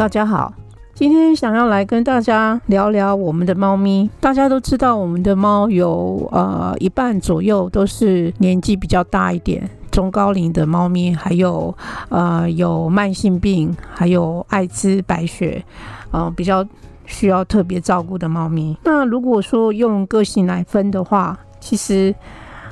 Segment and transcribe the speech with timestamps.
[0.00, 0.50] 大家好，
[0.94, 4.08] 今天想要来跟大家聊聊我们的猫咪。
[4.18, 11.76] 大家都知道，我们的猫有呃一半左右都是年纪比较大一点、中高龄的猫咪，还有
[12.08, 15.62] 呃有慢性病，还有艾滋、白血，
[16.12, 16.66] 呃比较
[17.04, 18.74] 需要特别照顾的猫咪。
[18.82, 22.14] 那如果说用个性来分的话，其实。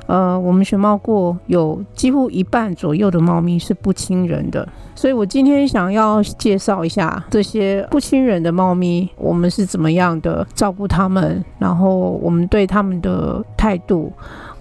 [0.09, 14.11] 呃，我们选猫过有几乎一半左右的猫咪是不亲人的，所以我今天想要介绍一下这些不亲人的猫咪，我们是怎么样的照顾它们，然后我们对它们的态度，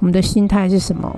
[0.01, 1.17] 我们的心态是什么？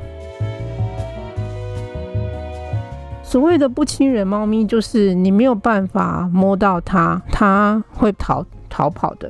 [3.24, 9.28] 所谓的不亲人猫咪，就是你没有办法摸到它，它会逃逃跑的。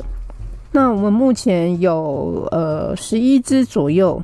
[0.72, 4.22] 那我们目前有呃十一只左右。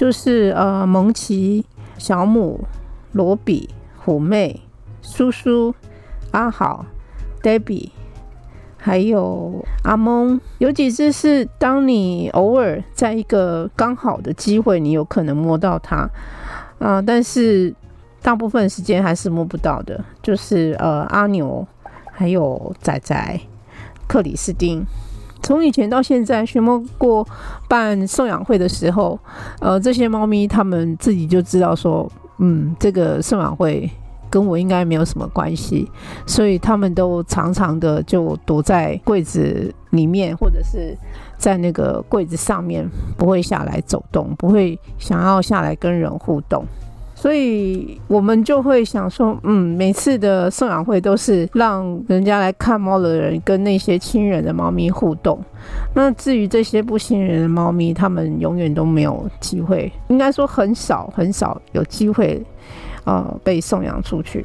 [0.00, 1.62] 就是呃，蒙奇、
[1.98, 2.64] 小母、
[3.12, 4.62] 罗比、虎妹、
[5.02, 5.74] 叔叔、
[6.30, 6.86] 阿好、
[7.42, 7.90] Debbie，
[8.78, 16.08] 还有阿蒙，有几只是当你偶尔在一个刚好的机会，你有可能摸到它
[16.78, 17.74] 啊，但是
[18.22, 20.02] 大部分时间还是摸不到的。
[20.22, 21.68] 就是呃，阿牛，
[22.10, 23.38] 还有仔仔、
[24.08, 24.82] 克里斯汀。
[25.50, 27.26] 从以前到现在，学猫过
[27.68, 29.18] 办送养会的时候，
[29.58, 33.90] 呃，这些猫咪它们自己就知道说，嗯，这个送养会
[34.30, 35.90] 跟我应该没有什么关系，
[36.24, 40.96] 所以他们都常常的就躲在柜子里面，或者是
[41.36, 46.64] 在那个柜子上面，不会下来走动，不会想要下来跟人互动。
[47.20, 55.38] 所以我们就会想说，嗯，每次的送养会都是让人家来看猫的人跟那些亲人的猫咪互动。
[55.94, 62.42] 那至于这些不亲人的猫咪，他们永远都没有机会，应该说很少很少有机会，
[63.04, 64.42] 呃，被送养出去。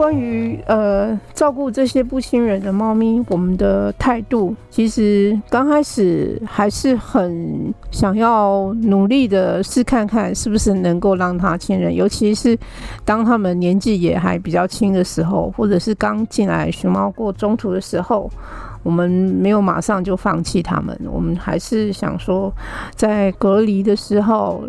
[0.00, 12.58] 关于呃照顾这些不亲人的猫咪，我们的态度其实刚开始还是很想要努力的试看看是不是能够让它亲人，尤其是
[13.04, 18.30] 当他们年纪也还比较轻的时候，或者是刚进来熊猫过中途的时候。
[18.82, 22.52] 我们没有马上就放弃他们，我们还是想说，
[22.94, 24.64] 在隔离的时候、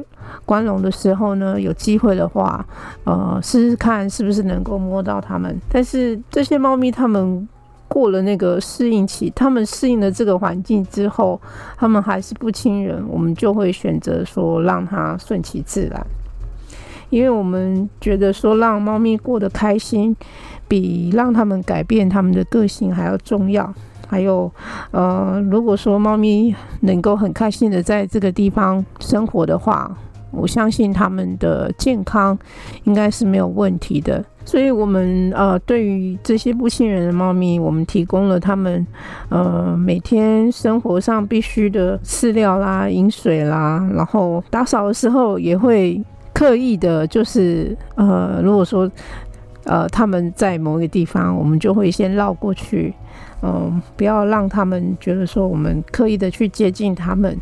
[0.45, 2.65] 关笼的时候呢，有机会的话，
[3.05, 5.57] 呃，试试看是不是能够摸到它们。
[5.69, 7.47] 但是这些猫咪，它们
[7.87, 11.39] 过了那个适应期，它们适应了这个环境之后，
[11.77, 16.05] 它们还是不亲人，我们就会选择说让它顺其自然，
[17.09, 20.15] 因为我们觉得说让猫咪过得开心，
[20.67, 23.73] 比让它们改变它们的个性还要重要。
[24.11, 24.51] 还有，
[24.91, 29.89] 呃，如果说猫咪能够很开心的在这个地方生活的话，
[30.31, 32.37] 我相信它们的健康
[32.83, 34.21] 应该是没有问题的。
[34.43, 38.85] 所以，我们呃，对于这些不亲人的猫咪，我们提供了他们
[39.29, 48.91] 呃每天生活上必须的饲料啦、饮水啦，然后打扫的时候也会刻意的，就是呃，如果说
[49.65, 52.93] 呃他们在某一个地方，我们就会先绕过去。
[53.43, 57.35] 嗯，不要让他们觉得说我们刻意的去接近他们，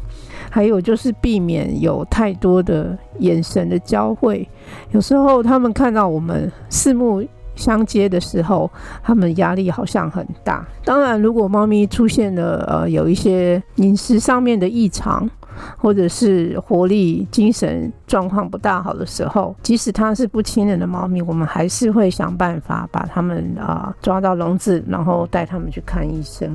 [0.50, 4.48] 还有就是避免有太多的眼神的交汇。
[4.92, 7.22] 有时候他们看到我们四目
[7.60, 8.72] 相接的时候，
[9.04, 10.66] 他们压力好像很大。
[10.84, 15.30] 当然，如果猫咪出现了呃有一些饮食上面的异常。
[15.78, 26.50] 或者是活力、精神状况不大好的时候，即使它是不亲人的猫咪，我们还是会想办法把它们啊抓到笼子，然后带它们去看医生。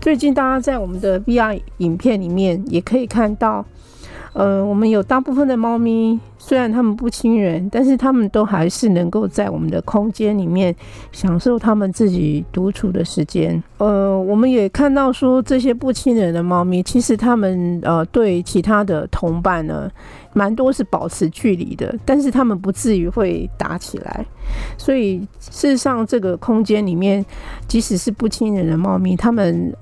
[0.00, 3.62] 最近大家在我们的 VR 影片里面也可以看到。
[4.38, 10.72] 呃，我们有大部分的猫咪，虽然它们不亲人，但是它们都还是能够在我们的空间里面
[11.10, 13.60] 享受它们自己独处的时间。
[13.78, 19.90] 呃，我们也看到说，这些不亲人的猫咪，其实它们呃对其他的同伴呢，
[20.32, 24.24] 蛮多是保持距离的，但是它们不至于会打起来。
[24.76, 27.26] 所以事实上，这个空间里面，
[27.66, 29.74] 即使是不亲人的猫咪，它们。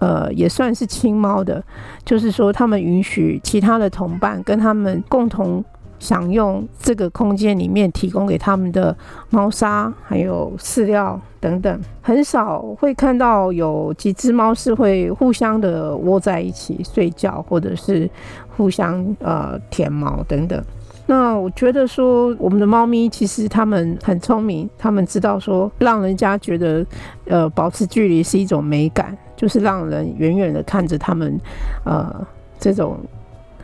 [0.00, 1.62] 呃，也算是亲猫的，
[2.04, 5.62] 就是说他们允许其他的同伴跟他们共同
[5.98, 8.96] 享用这个空间里面提供给他们的
[9.28, 18.08] 猫砂，还有饲料等等，很少会看到有几只猫是会互相的窝在一起睡觉，或者是
[18.56, 20.64] 互相呃舔毛等等。
[21.06, 26.86] 那我觉得说，我们的猫咪其实它们很聪明，它们知道说，让人家觉得
[27.26, 29.14] 呃保持距离是一种美感。
[29.40, 31.40] 就是让人远远的看着他们，
[31.86, 32.14] 呃，
[32.58, 32.98] 这种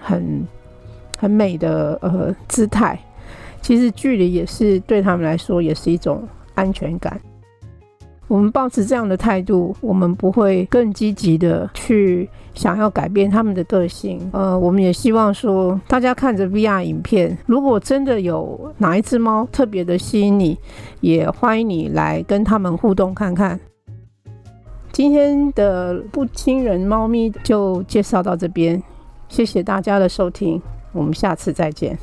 [0.01, 0.43] 很
[1.19, 2.99] 很美的呃姿态，
[3.61, 7.21] 其实距离也是对他们来说也是一种安全感。
[8.27, 14.19] 我们保持这样的态度，我们不会更积极的去想要改变他们的个性。
[14.33, 20.59] 呃，我们也希望说，大家看着 VR 影片，如果真的有哪一只猫特别的吸引你，
[21.03, 23.61] 也欢迎你来跟他们互动看看。
[24.97, 28.83] 今天的不亲人猫咪就介绍到这边，
[29.29, 30.59] 谢谢大家的收听，
[30.95, 31.99] 我们下次再见。